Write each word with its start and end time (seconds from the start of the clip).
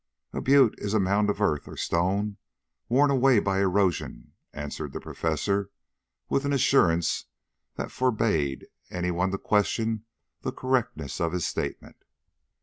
"A 0.33 0.41
butte 0.41 0.73
is 0.79 0.95
a 0.95 0.99
mound 0.99 1.29
of 1.29 1.39
earth 1.39 1.67
or 1.67 1.77
stone 1.77 2.37
worn 2.89 3.11
away 3.11 3.37
by 3.39 3.59
erosion," 3.59 4.33
answered 4.51 4.93
the 4.93 4.99
Professor, 4.99 5.69
with 6.27 6.43
an 6.43 6.51
assurance 6.53 7.25
that 7.75 7.91
forbade 7.91 8.65
any 8.89 9.11
one 9.11 9.29
to 9.29 9.37
question 9.37 10.05
the 10.41 10.51
correctness 10.51 11.21
of 11.21 11.33
his 11.33 11.45
statement. 11.45 11.97